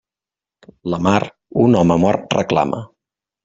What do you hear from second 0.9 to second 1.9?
La mar, un